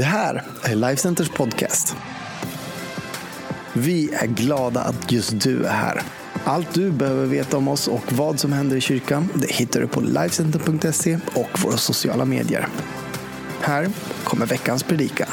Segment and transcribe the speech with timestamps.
[0.00, 1.96] Det här är Lifecenters podcast.
[3.72, 6.02] Vi är glada att just du är här.
[6.44, 9.86] Allt du behöver veta om oss och vad som händer i kyrkan det hittar du
[9.86, 12.68] på Lifecenter.se och våra sociala medier.
[13.60, 13.90] Här
[14.24, 15.28] kommer veckans predikan.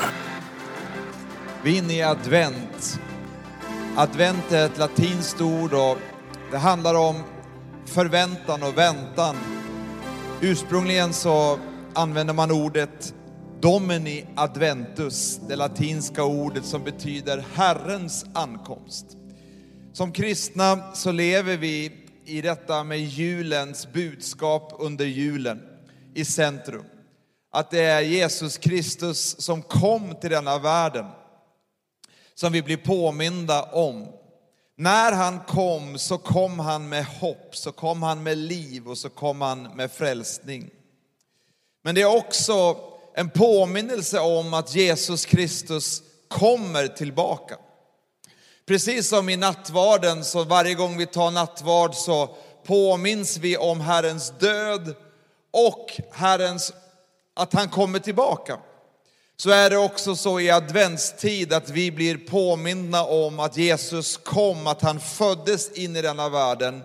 [1.63, 2.99] Vi är inne i advent.
[3.95, 5.97] Advent är ett latinskt ord och
[6.51, 7.15] det handlar om
[7.85, 9.35] förväntan och väntan.
[10.41, 11.59] Ursprungligen så
[11.93, 13.13] använder man ordet
[13.61, 19.05] Domini Adventus, det latinska ordet som betyder Herrens ankomst.
[19.93, 21.91] Som kristna så lever vi
[22.25, 25.61] i detta med julens budskap under julen
[26.13, 26.85] i centrum.
[27.51, 31.05] Att det är Jesus Kristus som kom till denna världen
[32.35, 34.07] som vi blir påminda om.
[34.75, 39.09] När han kom så kom han med hopp, så kom han med liv och så
[39.09, 40.69] kom han med frälsning.
[41.83, 42.77] Men det är också
[43.19, 47.57] en påminnelse om att Jesus Kristus kommer tillbaka.
[48.65, 54.33] Precis som i nattvarden, så varje gång vi tar nattvard så påminns vi om Herrens
[54.39, 54.95] död
[55.51, 56.73] och Herrens,
[57.35, 58.59] att han kommer tillbaka.
[59.37, 64.67] Så är det också så i adventstid att vi blir påminna om att Jesus kom,
[64.67, 66.83] att han föddes in i denna världen.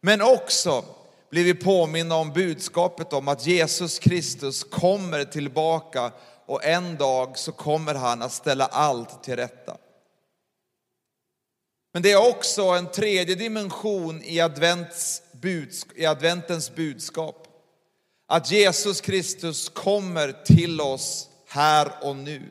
[0.00, 0.84] Men också
[1.30, 6.12] blir vi påminna om budskapet om att Jesus Kristus kommer tillbaka
[6.46, 9.76] och en dag så kommer han att ställa allt till rätta.
[11.92, 14.34] Men det är också en tredje dimension i,
[15.94, 17.48] i adventens budskap.
[18.26, 22.42] Att Jesus Kristus kommer till oss här och nu.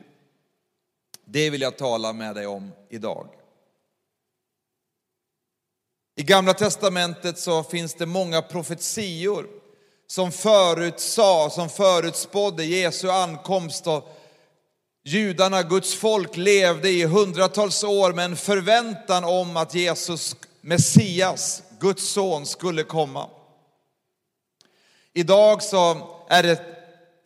[1.24, 3.37] Det vill jag tala med dig om idag.
[6.18, 9.46] I Gamla Testamentet så finns det många profetior
[10.06, 14.16] som förutsade, som förutspådde Jesu ankomst och
[15.04, 22.08] judarna, Guds folk, levde i hundratals år med en förväntan om att Jesus, Messias, Guds
[22.08, 23.28] son, skulle komma.
[25.14, 26.60] Idag så är det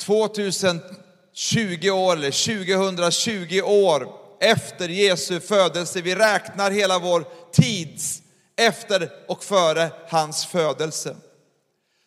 [0.00, 4.08] 2020 år, eller 2020 år
[4.40, 6.00] efter Jesu födelse.
[6.00, 8.22] Vi räknar hela vår tids
[8.56, 11.16] efter och före hans födelse.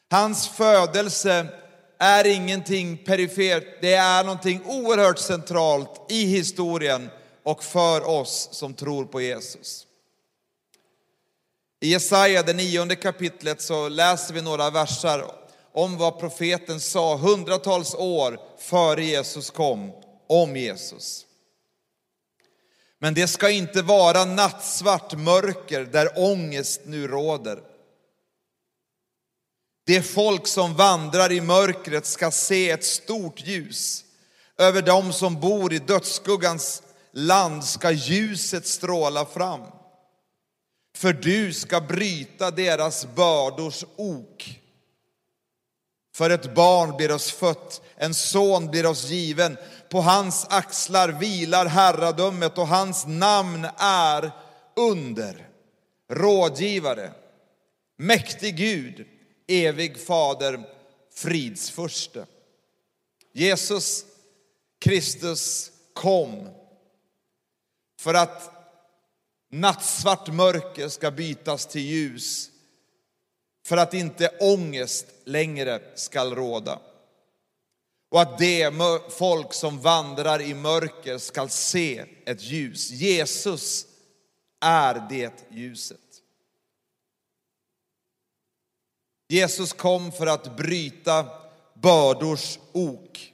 [0.09, 1.47] Hans födelse
[1.99, 7.09] är ingenting perifert, det är någonting oerhört centralt i historien
[7.43, 9.87] och för oss som tror på Jesus.
[11.79, 15.31] I Jesaja, det nionde kapitlet, så läser vi några versar
[15.73, 19.91] om vad profeten sa hundratals år före Jesus kom
[20.27, 21.24] om Jesus.
[22.99, 27.59] Men det ska inte vara nattsvart mörker där ångest nu råder.
[29.85, 34.05] Det folk som vandrar i mörkret ska se ett stort ljus.
[34.57, 39.61] Över dem som bor i dödsskuggans land ska ljuset stråla fram.
[40.95, 44.61] För du ska bryta deras bördors ok.
[46.15, 49.57] För ett barn blir oss fött, en son blir oss given.
[49.89, 54.31] På hans axlar vilar herradömet och hans namn är
[54.75, 55.49] under,
[56.11, 57.11] rådgivare,
[57.97, 59.05] mäktig Gud,
[59.47, 60.63] evig fader,
[61.13, 62.25] fridsförste.
[63.33, 64.05] Jesus
[64.79, 66.49] Kristus kom
[67.99, 68.51] för att
[69.51, 72.49] nattsvart mörker ska bytas till ljus,
[73.65, 76.79] för att inte ångest längre skall råda
[78.09, 78.73] och att det
[79.09, 82.91] folk som vandrar i mörker skall se ett ljus.
[82.91, 83.87] Jesus
[84.61, 85.99] är det ljuset.
[89.27, 91.25] Jesus kom för att bryta
[91.73, 93.33] bördors ok.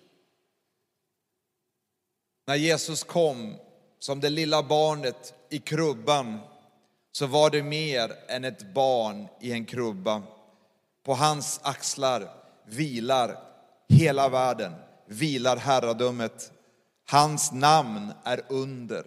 [2.47, 3.55] När Jesus kom
[3.99, 6.39] som det lilla barnet i krubban
[7.11, 10.23] så var det mer än ett barn i en krubba.
[11.03, 12.29] På hans axlar
[12.65, 13.37] vilar
[13.89, 14.73] hela världen
[15.11, 16.51] vilar herradömet.
[17.05, 19.05] Hans namn är under.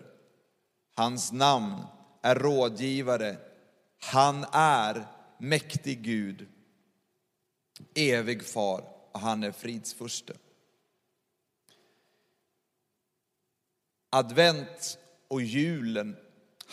[0.95, 1.83] Hans namn
[2.23, 3.37] är rådgivare.
[4.01, 5.07] Han är
[5.39, 6.49] mäktig Gud,
[7.95, 10.33] evig far och han är fridsfurste.
[14.11, 16.17] Advent och julen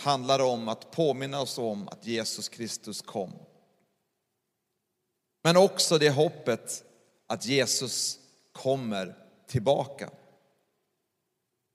[0.02, 3.34] handlar om att påminna oss om att Jesus Kristus kom.
[5.44, 6.84] Men också det hoppet
[7.28, 8.20] att Jesus
[8.52, 9.16] kommer
[9.48, 10.10] tillbaka.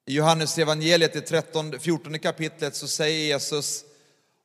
[0.06, 3.84] I Johannes evangeliet i 13, 14 kapitlet så säger Jesus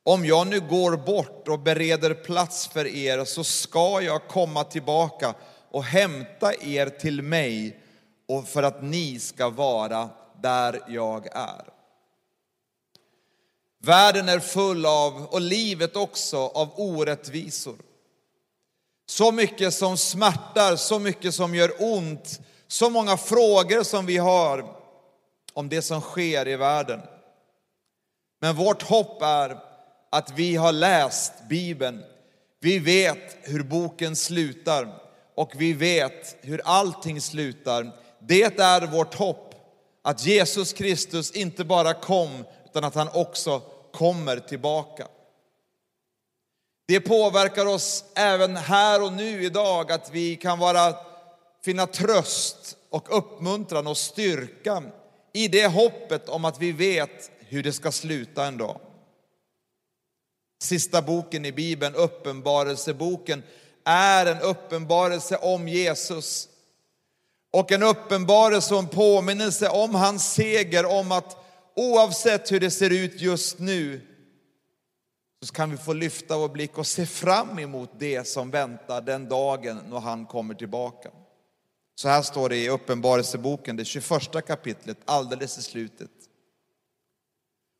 [0.02, 5.34] om jag nu går bort och bereder plats för er så ska jag komma tillbaka
[5.70, 7.80] och hämta er till mig
[8.28, 10.10] och för att ni ska vara
[10.42, 11.71] där jag är.
[13.84, 17.76] Världen är full av, och livet också, av orättvisor.
[19.06, 24.76] Så mycket som smärtar, så mycket som gör ont, så många frågor som vi har
[25.52, 27.00] om det som sker i världen.
[28.40, 29.58] Men vårt hopp är
[30.10, 32.02] att vi har läst Bibeln.
[32.60, 34.98] Vi vet hur boken slutar
[35.34, 37.92] och vi vet hur allting slutar.
[38.18, 39.54] Det är vårt hopp
[40.02, 45.08] att Jesus Kristus inte bara kom utan att han också kommer tillbaka.
[46.86, 50.96] Det påverkar oss även här och nu idag att vi kan vara,
[51.64, 54.82] finna tröst och uppmuntran och styrka
[55.32, 58.80] i det hoppet om att vi vet hur det ska sluta en dag.
[60.62, 63.42] Sista boken i Bibeln, Uppenbarelseboken,
[63.84, 66.48] är en uppenbarelse om Jesus.
[67.52, 71.41] Och en uppenbarelse och en påminnelse om hans seger, om att
[71.76, 74.00] oavsett hur det ser ut just nu,
[75.42, 79.28] så kan vi få lyfta vår blick och se fram emot det som väntar den
[79.28, 81.10] dagen när han kommer tillbaka.
[81.94, 86.10] Så här står det i Uppenbarelseboken, det 21 kapitlet, alldeles i slutet.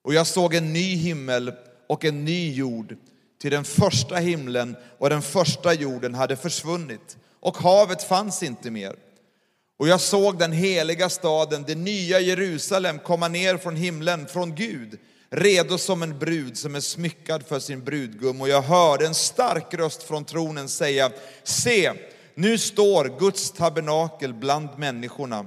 [0.04, 1.52] Och jag såg en ny himmel
[1.86, 2.96] och en ny jord,
[3.40, 8.96] till den första himlen och den första jorden hade försvunnit och havet fanns inte mer.
[9.78, 14.98] Och jag såg den heliga staden, det nya Jerusalem, komma ner från himlen, från Gud,
[15.30, 18.40] redo som en brud som är smyckad för sin brudgum.
[18.40, 21.10] Och jag hörde en stark röst från tronen säga,
[21.42, 21.92] se,
[22.34, 25.46] nu står Guds tabernakel bland människorna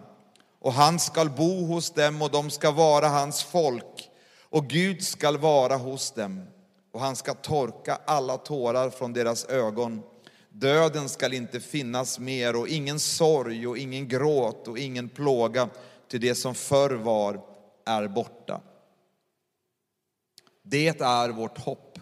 [0.62, 4.10] och han skall bo hos dem och de ska vara hans folk
[4.50, 6.44] och Gud skall vara hos dem
[6.94, 10.02] och han ska torka alla tårar från deras ögon.
[10.58, 15.70] Döden skall inte finnas mer och ingen sorg och ingen gråt och ingen plåga,
[16.08, 17.42] till det som förr var
[17.86, 18.62] är borta.
[20.64, 22.00] Det är vårt hopp.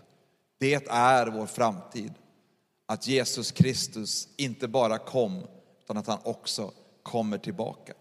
[0.59, 2.13] Det är vår framtid.
[2.85, 5.47] Att Jesus Kristus inte bara kom,
[5.83, 6.71] utan att han också
[7.03, 7.93] kommer tillbaka.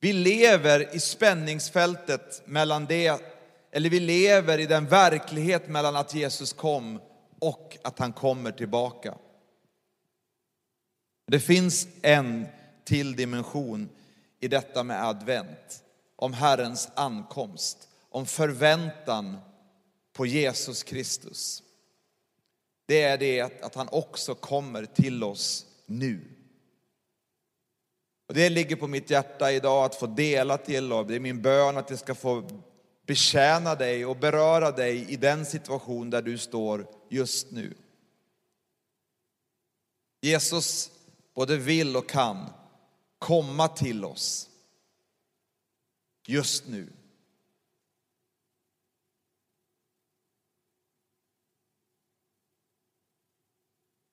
[0.00, 3.22] Vi lever i spänningsfältet mellan det,
[3.72, 7.00] eller vi lever i den verklighet mellan att Jesus kom
[7.38, 9.14] och att han kommer tillbaka.
[11.26, 12.46] Det finns en
[12.84, 13.88] till dimension
[14.40, 15.84] i detta med advent,
[16.16, 19.36] om Herrens ankomst, om förväntan
[20.12, 21.62] på Jesus Kristus.
[22.86, 26.20] Det är det att han också kommer till oss nu.
[28.28, 31.42] Och det ligger på mitt hjärta idag att få dela till och det är min
[31.42, 32.48] bön att jag ska få
[33.06, 37.74] betjäna dig och beröra dig i den situation där du står just nu.
[40.20, 40.90] Jesus
[41.36, 42.52] både vill och kan
[43.18, 44.50] komma till oss
[46.26, 46.92] just nu.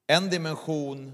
[0.08, 1.14] En dimension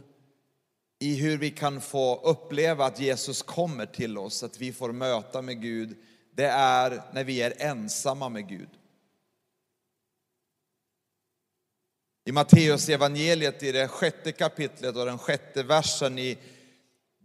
[0.99, 5.41] i hur vi kan få uppleva att Jesus kommer till oss, att vi får möta
[5.41, 5.97] med Gud,
[6.31, 8.78] det är när vi är ensamma med Gud.
[12.25, 16.37] I Matteus evangeliet i det sjätte kapitlet och den sjätte versen i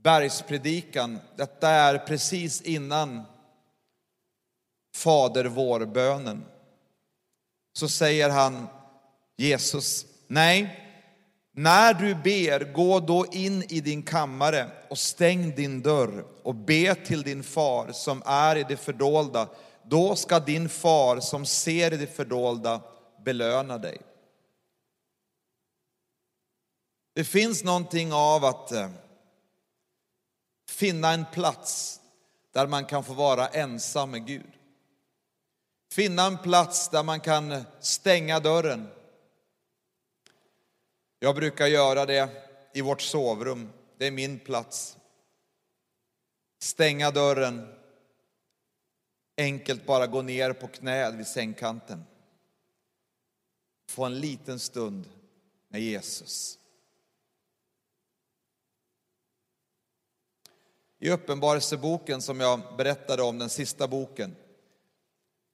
[0.03, 3.23] bergspredikan, detta är precis innan
[4.95, 6.45] Fader vår-bönen,
[7.73, 8.67] så säger han,
[9.37, 10.81] Jesus, nej,
[11.57, 16.95] när du ber, gå då in i din kammare och stäng din dörr och be
[16.95, 19.49] till din far som är i det fördolda.
[19.83, 22.81] Då ska din far som ser i det fördolda
[23.25, 24.01] belöna dig.
[27.15, 28.91] Det finns någonting av att eh,
[30.69, 32.01] finna en plats
[32.53, 34.53] där man kan få vara ensam med Gud.
[35.93, 38.91] Finna en plats där man kan stänga dörren
[41.25, 42.31] jag brukar göra det
[42.73, 43.73] i vårt sovrum.
[43.99, 44.97] Det är min plats.
[46.59, 47.75] Stänga dörren.
[49.37, 52.05] Enkelt bara gå ner på knä vid sängkanten.
[53.89, 55.09] Få en liten stund
[55.69, 56.59] med Jesus.
[61.05, 64.37] I Uppenbarelseboken som jag berättade om, den sista boken,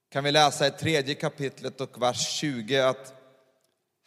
[0.09, 3.13] kan vi läsa i tredje kapitlet och vers 20 att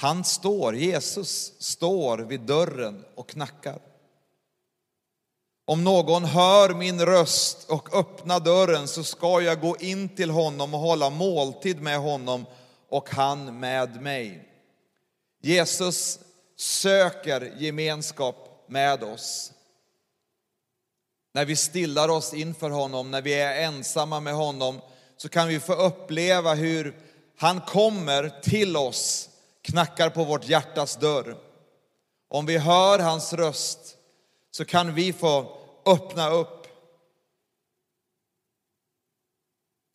[0.01, 3.79] han står, Jesus står vid dörren och knackar.
[5.65, 10.75] Om någon hör min röst och öppnar dörren så ska jag gå in till honom
[10.75, 12.47] och hålla måltid med honom
[12.89, 14.49] och han med mig.
[15.41, 16.19] Jesus
[16.57, 19.54] söker gemenskap med oss
[21.35, 24.81] när vi stillar oss inför honom, när vi är ensamma med honom,
[25.17, 26.97] så kan vi få uppleva hur
[27.37, 29.29] han kommer till oss,
[29.63, 31.37] knackar på vårt hjärtas dörr.
[32.29, 33.97] Om vi hör hans röst
[34.51, 36.67] så kan vi få öppna upp.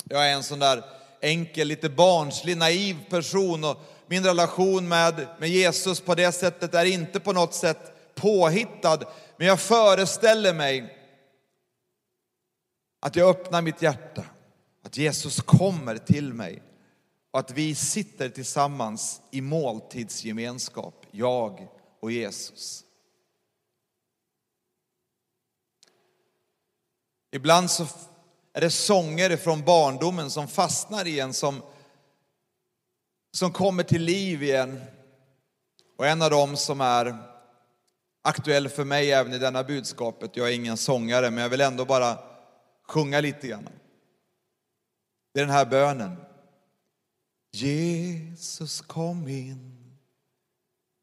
[0.03, 0.83] Jag är en sån där
[1.21, 3.77] enkel, lite barnslig, naiv person och
[4.07, 8.99] min relation med, med Jesus på det sättet är inte på något sätt påhittad,
[9.37, 10.98] men jag föreställer mig
[12.99, 14.25] att jag öppnar mitt hjärta,
[14.83, 16.63] att Jesus kommer till mig
[17.31, 21.67] och att vi sitter tillsammans i måltidsgemenskap, jag
[21.99, 22.83] och Jesus.
[27.31, 27.87] Ibland så
[28.53, 31.61] är det sånger från barndomen som fastnar i en, som,
[33.33, 34.81] som kommer till liv igen.
[35.97, 37.17] Och en av dem som är
[38.21, 41.85] aktuell för mig även i denna budskapet, jag är ingen sångare, men jag vill ändå
[41.85, 42.28] bara
[42.89, 43.69] sjunga lite grann.
[45.33, 46.15] Det är den här bönen.
[47.51, 49.95] Jesus kom in,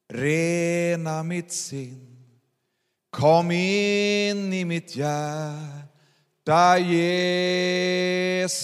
[0.09, 2.17] rena mitt sinn.
[3.11, 8.57] Kom in i mitt hjärta, Jesus.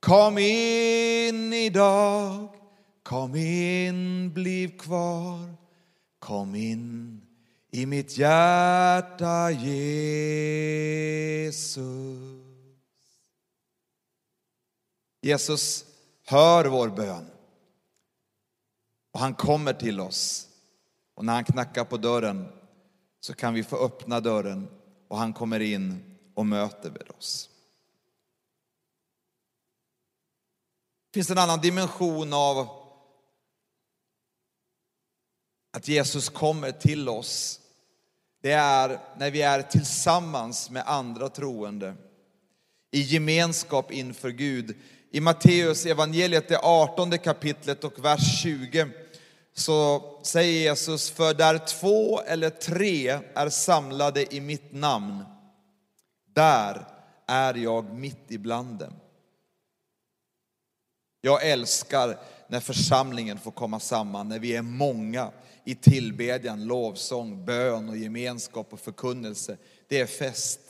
[0.00, 2.48] Kom in idag,
[3.02, 5.54] kom in, bliv kvar.
[6.18, 7.21] Kom in
[7.74, 10.82] i mitt hjärta, Jesus.
[15.22, 15.84] Jesus
[16.24, 17.30] hör vår bön.
[19.12, 20.48] Och han kommer till oss.
[21.14, 22.48] Och när han knackar på dörren
[23.20, 24.68] så kan vi få öppna dörren
[25.08, 27.50] och han kommer in och möter med oss.
[31.10, 32.68] Det finns en annan dimension av
[35.72, 37.61] att Jesus kommer till oss.
[38.42, 41.94] Det är när vi är tillsammans med andra troende
[42.90, 44.76] i gemenskap inför Gud.
[45.10, 48.88] I Matteus evangeliet, det 18 kapitlet och vers 20,
[49.54, 55.24] så säger Jesus, för där två eller tre är samlade i mitt namn,
[56.34, 56.86] där
[57.26, 58.92] är jag mitt ibland dem.
[61.20, 62.18] Jag älskar
[62.52, 65.32] när församlingen får komma samman, när vi är många
[65.64, 69.56] i tillbedjan, lovsång, bön och gemenskap och förkunnelse.
[69.88, 70.60] Det är fest.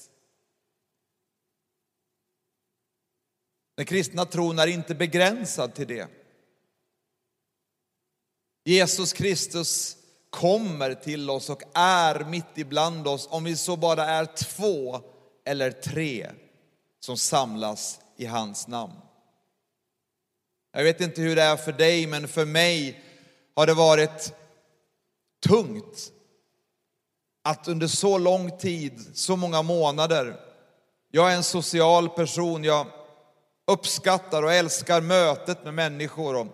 [3.77, 6.09] Den kristna tron är inte begränsad till det.
[8.65, 9.97] Jesus Kristus
[10.31, 15.01] kommer till oss och är mitt ibland oss om vi så bara är två
[15.45, 16.31] eller tre
[17.01, 19.12] som samlas i hans namn.
[20.73, 23.03] Jag vet inte hur det är för dig, men för mig
[23.55, 24.35] har det varit
[25.47, 26.13] tungt
[27.43, 30.41] att under så lång tid, så många månader,
[31.11, 32.87] jag är en social person, jag
[33.67, 36.37] uppskattar och älskar mötet med människor.
[36.37, 36.47] Och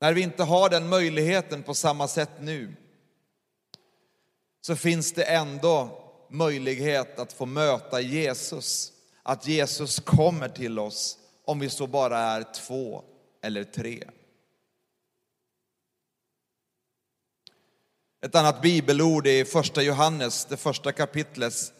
[0.00, 2.76] när vi inte har den möjligheten på samma sätt nu,
[4.60, 8.92] så finns det ändå möjlighet att få möta Jesus.
[9.22, 11.19] Att Jesus kommer till oss
[11.50, 13.04] om vi så bara är två
[13.42, 14.04] eller tre.
[18.22, 21.72] Ett annat bibelord är i första Johannes, det första kapitlets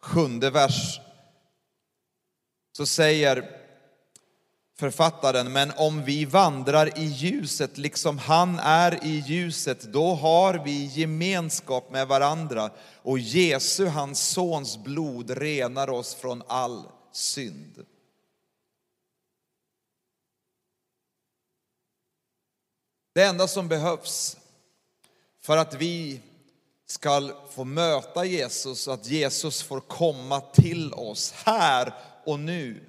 [0.00, 1.00] sjunde vers.
[2.76, 3.60] Så säger
[4.78, 10.84] författaren, men om vi vandrar i ljuset liksom han är i ljuset, då har vi
[10.84, 12.70] gemenskap med varandra
[13.02, 16.82] och Jesu, hans sons blod, renar oss från all
[17.12, 17.86] synd.
[23.12, 24.36] Det enda som behövs
[25.40, 26.20] för att vi
[26.86, 32.84] ska få möta Jesus och att Jesus får komma till oss här och nu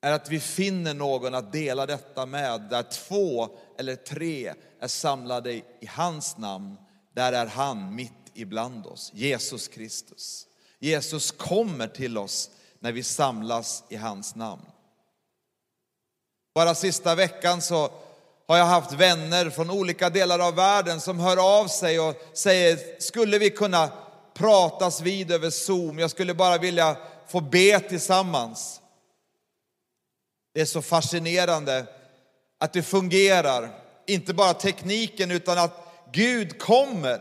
[0.00, 3.48] är att vi finner någon att dela detta med, där två
[3.78, 6.76] eller tre är samlade i hans namn,
[7.12, 10.46] där är han mitt ibland oss, Jesus Kristus.
[10.78, 14.66] Jesus kommer till oss när vi samlas i hans namn.
[16.56, 17.90] Bara sista veckan så
[18.48, 23.00] har jag haft vänner från olika delar av världen som hör av sig och säger,
[23.00, 23.92] skulle vi kunna
[24.34, 25.98] pratas vid över Zoom?
[25.98, 26.96] Jag skulle bara vilja
[27.28, 28.80] få be tillsammans.
[30.54, 31.86] Det är så fascinerande
[32.60, 33.70] att det fungerar,
[34.06, 37.20] inte bara tekniken utan att Gud kommer.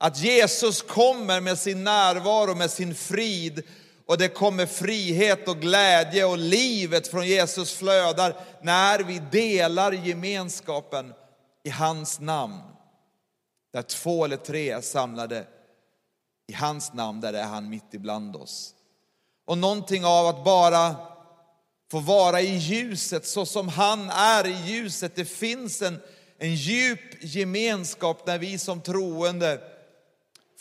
[0.00, 3.62] Att Jesus kommer med sin närvaro, med sin frid
[4.06, 11.14] och det kommer frihet och glädje och livet från Jesus flödar när vi delar gemenskapen
[11.62, 12.60] i hans namn.
[13.72, 15.46] Där två eller tre är samlade
[16.46, 18.74] i hans namn, där är han mitt ibland oss.
[19.46, 20.96] Och någonting av att bara
[21.90, 25.16] få vara i ljuset så som han är i ljuset.
[25.16, 26.00] Det finns en,
[26.38, 29.60] en djup gemenskap när vi som troende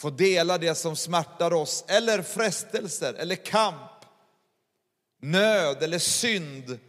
[0.03, 3.91] få dela det som smärtar oss, eller frestelser, eller kamp,
[5.21, 6.79] nöd eller synd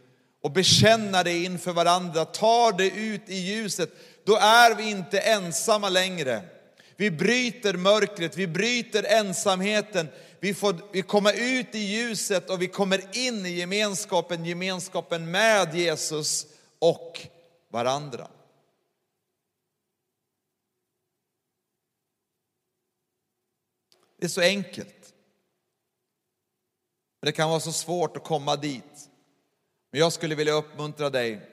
[0.43, 3.89] och bekänna det inför varandra, tar det ut i ljuset,
[4.25, 6.41] då är vi inte ensamma längre.
[6.95, 10.07] Vi bryter mörkret, vi bryter ensamheten,
[10.39, 15.75] vi får vi kommer ut i ljuset och vi kommer in i gemenskapen, gemenskapen med
[15.75, 16.45] Jesus
[16.79, 17.21] och
[17.71, 18.27] varandra.
[24.25, 25.13] Det är så enkelt.
[27.21, 29.09] Men det kan vara så svårt att komma dit.
[29.91, 31.49] Men jag skulle vilja uppmuntra dig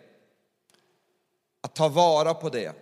[1.60, 2.74] att ta vara på det.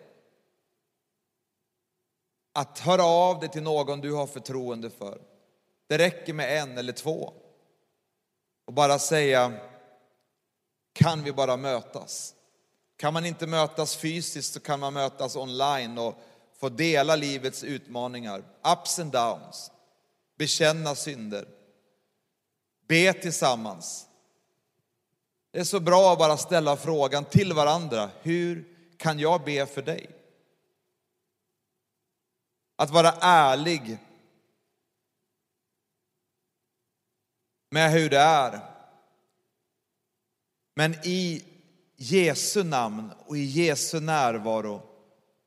[2.53, 5.23] Att höra av dig till någon du har förtroende för.
[5.87, 7.33] Det räcker med en eller två.
[8.65, 9.61] Och bara säga,
[10.93, 12.35] kan vi bara mötas?
[12.97, 16.15] Kan man inte mötas fysiskt så kan man mötas online och
[16.61, 19.71] få dela livets utmaningar, ups and downs,
[20.41, 21.49] bekänna synder,
[22.89, 24.07] be tillsammans.
[25.51, 29.83] Det är så bra att bara ställa frågan till varandra, hur kan jag be för
[29.83, 30.11] dig?
[32.77, 33.99] Att vara ärlig
[37.71, 38.61] med hur det är.
[40.75, 41.45] Men i
[41.97, 44.83] Jesu namn och i Jesu närvaro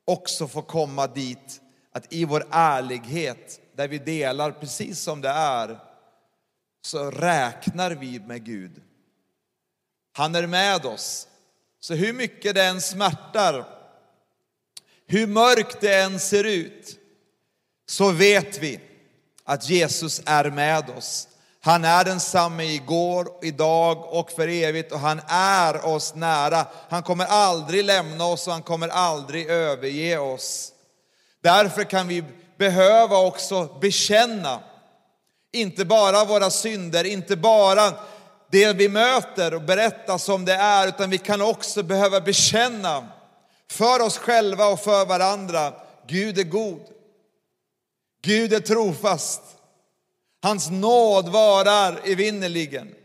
[0.06, 5.80] också få komma dit att i vår ärlighet, där vi delar precis som det är,
[6.86, 8.82] så räknar vi med Gud.
[10.13, 11.27] Han är med oss.
[11.80, 13.65] Så hur mycket det än smärtar,
[15.08, 17.00] hur mörkt det än ser ut,
[17.86, 18.80] så vet vi
[19.44, 21.27] att Jesus är med oss.
[21.62, 26.67] Han är densamme igår, idag och för evigt och han är oss nära.
[26.89, 30.71] Han kommer aldrig lämna oss och han kommer aldrig överge oss.
[31.41, 32.24] Därför kan vi
[32.58, 34.60] behöva också bekänna,
[35.52, 37.94] inte bara våra synder, inte bara
[38.52, 43.08] det vi möter och berätta som det är, utan vi kan också behöva bekänna
[43.70, 45.74] för oss själva och för varandra.
[46.08, 46.82] Gud är god.
[48.22, 49.42] Gud är trofast.
[50.42, 52.96] Hans nåd varar evinnerligen.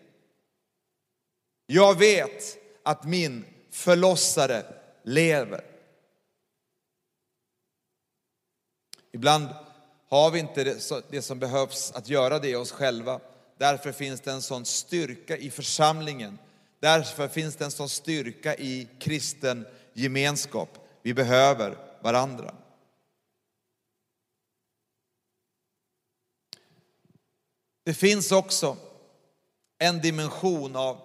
[1.66, 4.62] Jag vet att min förlossare
[5.04, 5.77] lever.
[9.12, 9.48] Ibland
[10.08, 10.64] har vi inte
[11.10, 13.20] det som behövs att göra det i oss själva.
[13.58, 16.38] Därför finns det en sån styrka i församlingen.
[16.80, 20.78] Därför finns det en sån styrka i kristen gemenskap.
[21.02, 22.54] Vi behöver varandra.
[27.84, 28.76] Det finns också
[29.78, 31.00] en dimension av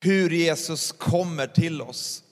[0.00, 2.23] hur Jesus kommer till oss.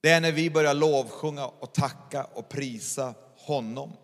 [0.00, 3.96] Det är när vi börjar lovsjunga och tacka och prisa honom.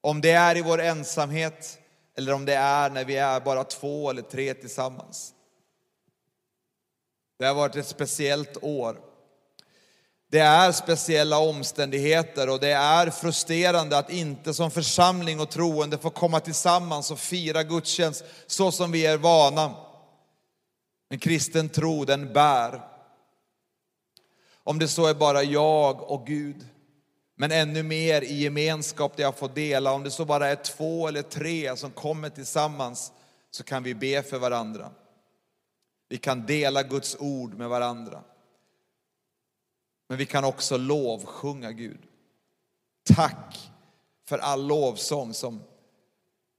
[0.00, 1.78] Om det är i vår ensamhet
[2.18, 5.34] eller om det är när vi är bara två eller tre tillsammans.
[7.38, 9.00] Det har varit ett speciellt år.
[10.30, 16.10] Det är speciella omständigheter och det är frustrerande att inte som församling och troende få
[16.10, 19.74] komma tillsammans och fira gudstjänst så som vi är vana.
[21.10, 22.91] Men kristen tro den bär.
[24.64, 26.66] Om det så är bara jag och Gud,
[27.36, 29.92] men ännu mer i gemenskap där jag får dela.
[29.92, 33.12] Om det så bara är två eller tre som kommer tillsammans
[33.50, 34.90] så kan vi be för varandra.
[36.08, 38.22] Vi kan dela Guds ord med varandra.
[40.08, 42.00] Men vi kan också lovsjunga Gud.
[43.14, 43.70] Tack
[44.28, 45.62] för all lovsång som,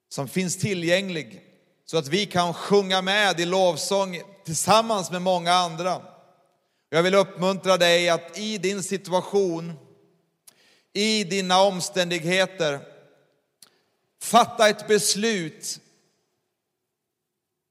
[0.10, 1.44] som finns tillgänglig
[1.86, 6.02] så att vi kan sjunga med i lovsång tillsammans med många andra.
[6.94, 9.74] Jag vill uppmuntra dig att i din situation,
[10.94, 12.80] i dina omständigheter,
[14.22, 15.80] fatta ett beslut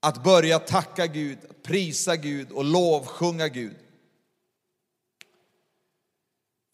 [0.00, 3.76] att börja tacka Gud, prisa Gud och lovsjunga Gud.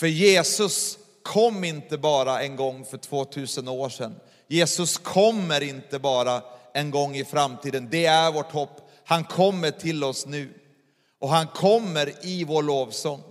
[0.00, 4.20] För Jesus kom inte bara en gång för 2000 år sedan.
[4.46, 6.42] Jesus kommer inte bara
[6.74, 7.88] en gång i framtiden.
[7.90, 8.90] Det är vårt hopp.
[9.04, 10.54] Han kommer till oss nu
[11.20, 13.22] och han kommer i vår lovsång.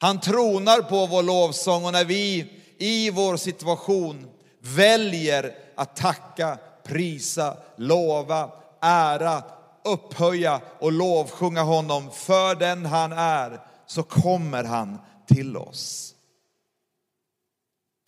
[0.00, 7.56] Han tronar på vår lovsång och när vi i vår situation väljer att tacka, prisa,
[7.76, 8.50] lova,
[8.80, 9.42] ära,
[9.84, 16.14] upphöja och lovsjunga honom för den han är, så kommer han till oss.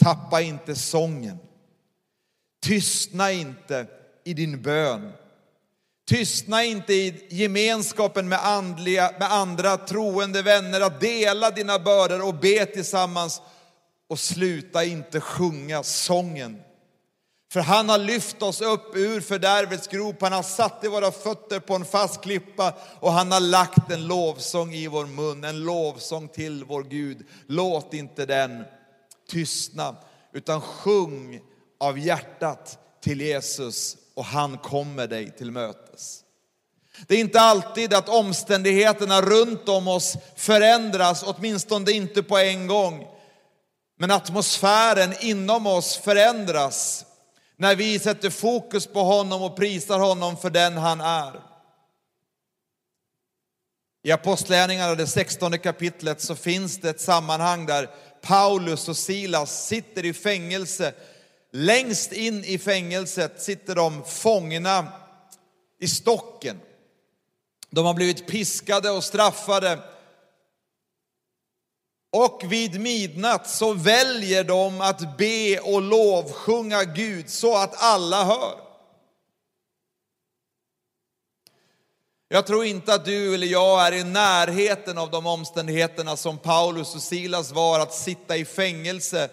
[0.02, 1.38] Tappa inte sången.
[2.62, 3.86] Tystna inte
[4.24, 5.12] i din bön.
[6.12, 12.34] Tystna inte i gemenskapen med, andliga, med andra troende vänner, att dela dina bördor och
[12.34, 13.42] be tillsammans.
[14.08, 16.62] Och sluta inte sjunga sången.
[17.52, 21.60] För han har lyft oss upp ur fördärvets grop, han har satt i våra fötter
[21.60, 26.28] på en fast klippa och han har lagt en lovsång i vår mun, en lovsång
[26.28, 27.26] till vår Gud.
[27.46, 28.64] Låt inte den
[29.30, 29.96] tystna,
[30.32, 31.40] utan sjung
[31.80, 36.24] av hjärtat till Jesus och han kommer dig till mötes.
[37.06, 43.06] Det är inte alltid att omständigheterna runt om oss förändras, åtminstone inte på en gång.
[43.98, 47.04] Men atmosfären inom oss förändras
[47.56, 51.40] när vi sätter fokus på honom och prisar honom för den han är.
[54.04, 57.90] I Apostlagärningarna, det 16 kapitlet, så finns det ett sammanhang där
[58.22, 60.94] Paulus och Silas sitter i fängelse.
[61.52, 64.92] Längst in i fängelset sitter de fångna
[65.78, 66.60] i stocken.
[67.70, 69.78] De har blivit piskade och straffade
[72.12, 78.60] och vid midnatt så väljer de att be och lovsjunga Gud så att alla hör.
[82.28, 86.94] Jag tror inte att du eller jag är i närheten av de omständigheterna som Paulus
[86.94, 89.30] och Silas var, att sitta i fängelse.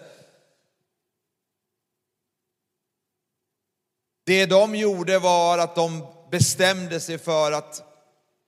[4.30, 7.82] Det de gjorde var att de bestämde sig för att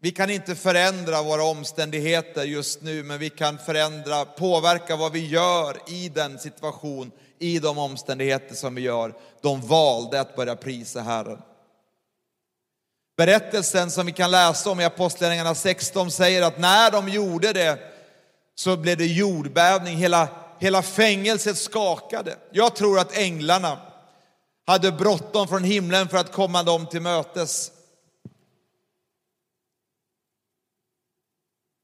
[0.03, 5.27] vi kan inte förändra våra omständigheter just nu, men vi kan förändra, påverka vad vi
[5.27, 9.14] gör i den situation, i de omständigheter som vi gör.
[9.40, 11.38] De valde att börja prisa Herren.
[13.16, 17.79] Berättelsen som vi kan läsa om i Apostlagärningarna 16 säger att när de gjorde det
[18.55, 22.37] så blev det jordbävning, hela, hela fängelset skakade.
[22.53, 23.91] Jag tror att änglarna
[24.66, 27.72] hade bråttom från himlen för att komma dem till mötes.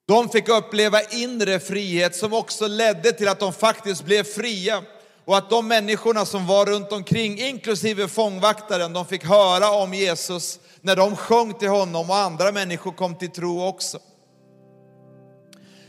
[0.08, 4.82] De fick uppleva inre frihet som också ledde till att de faktiskt blev fria.
[5.24, 10.60] Och att de människorna som var runt omkring, inklusive fångvaktaren, de fick höra om Jesus
[10.80, 13.98] när de sjöng till honom och andra människor kom till tro också.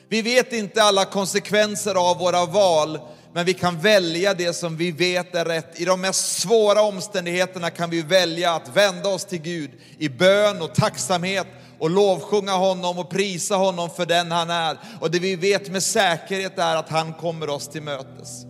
[0.10, 3.00] Vi vet inte alla konsekvenser av våra val,
[3.34, 5.80] men vi kan välja det som vi vet är rätt.
[5.80, 10.62] I de mest svåra omständigheterna kan vi välja att vända oss till Gud i bön
[10.62, 11.48] och tacksamhet
[11.80, 14.78] och lovsjunga honom och prisa honom för den han är.
[15.00, 18.46] Och det vi vet med säkerhet är att han kommer oss till mötes.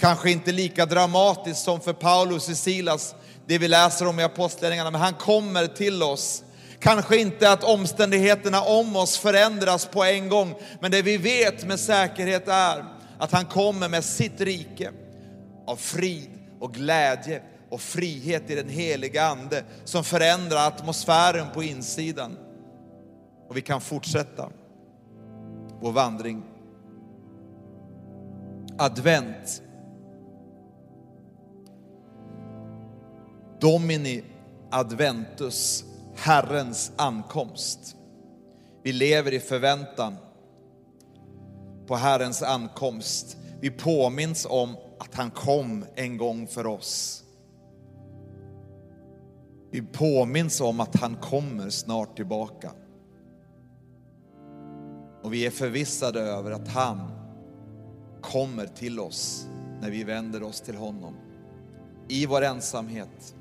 [0.00, 3.14] Kanske inte lika dramatiskt som för Paulus och Silas,
[3.46, 6.42] det vi läser om i Apostlagärningarna, men han kommer till oss.
[6.80, 11.80] Kanske inte att omständigheterna om oss förändras på en gång, men det vi vet med
[11.80, 14.90] säkerhet är att han kommer med sitt rike
[15.66, 22.38] av frid och glädje och frihet i den heliga Ande som förändrar atmosfären på insidan.
[23.48, 24.50] Och vi kan fortsätta
[25.80, 26.42] vår vandring.
[28.78, 29.62] Advent.
[33.60, 34.24] Domini
[34.70, 35.84] adventus,
[36.16, 37.96] Herrens ankomst.
[38.82, 40.16] Vi lever i förväntan
[41.86, 43.36] på Herrens ankomst.
[43.60, 47.24] Vi påminns om att han kom en gång för oss.
[49.70, 52.72] Vi påminns om att han kommer snart tillbaka.
[55.22, 57.10] Och vi är förvissade över att han
[58.22, 59.48] kommer till oss
[59.80, 61.14] när vi vänder oss till honom.
[62.08, 63.34] I vår ensamhet.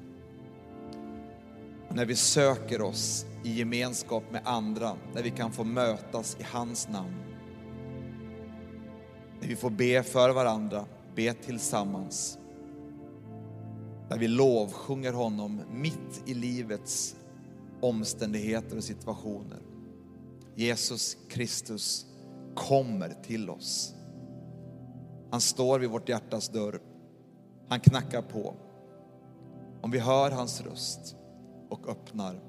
[1.89, 6.89] När vi söker oss i gemenskap med andra, när vi kan få mötas i hans
[6.89, 7.15] namn
[9.45, 12.38] där vi får be för varandra, be tillsammans.
[14.10, 17.15] Där vi lovsjunger honom mitt i livets
[17.81, 19.60] omständigheter och situationer.
[20.55, 22.05] Jesus Kristus
[22.55, 23.95] kommer till oss.
[25.31, 26.79] Han står vid vårt hjärtas dörr.
[27.67, 28.55] Han knackar på.
[29.81, 31.15] Om vi hör hans röst
[31.69, 32.39] och öppnar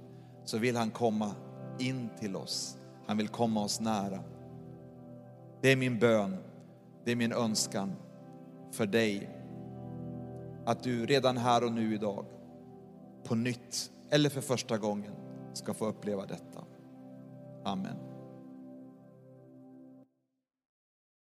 [0.44, 1.34] så vill han komma
[1.78, 2.78] in till oss.
[3.06, 4.20] Han vill komma oss nära.
[5.60, 6.36] Det är min bön,
[7.06, 7.92] det är min önskan
[8.72, 9.30] för dig.
[10.64, 12.26] Att du redan här och nu idag
[13.24, 15.12] på nytt eller för första gången
[15.52, 16.64] ska få uppleva detta.
[17.64, 18.05] Amen.